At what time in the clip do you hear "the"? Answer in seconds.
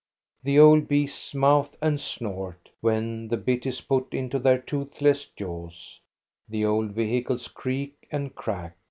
0.41-0.57, 3.27-3.37, 6.49-6.65